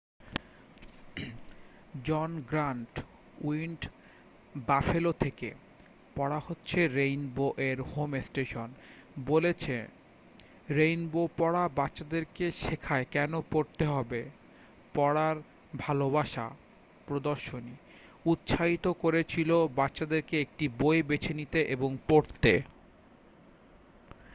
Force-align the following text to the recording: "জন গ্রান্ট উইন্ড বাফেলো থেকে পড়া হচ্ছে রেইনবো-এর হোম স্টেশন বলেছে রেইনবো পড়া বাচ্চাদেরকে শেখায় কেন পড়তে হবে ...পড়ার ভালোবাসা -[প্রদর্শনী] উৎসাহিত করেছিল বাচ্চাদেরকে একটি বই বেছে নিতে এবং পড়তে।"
"জন 2.05 2.31
গ্রান্ট 2.49 2.93
উইন্ড 3.43 3.81
বাফেলো 4.67 5.11
থেকে 5.19 5.49
পড়া 6.15 6.39
হচ্ছে 6.47 6.79
রেইনবো-এর 6.95 7.77
হোম 7.91 8.11
স্টেশন 8.21 8.69
বলেছে 9.25 9.75
রেইনবো 10.69 11.21
পড়া 11.37 11.63
বাচ্চাদেরকে 11.75 12.45
শেখায় 12.61 13.07
কেন 13.11 13.31
পড়তে 13.51 13.83
হবে 13.85 14.21
...পড়ার 14.95 15.35
ভালোবাসা 15.77 16.45
-[প্রদর্শনী] 17.07 17.75
উৎসাহিত 18.31 18.85
করেছিল 18.99 19.49
বাচ্চাদেরকে 19.75 20.35
একটি 20.41 20.65
বই 20.79 20.99
বেছে 21.01 21.33
নিতে 21.33 21.59
এবং 21.75 21.89
পড়তে।" 22.07 22.53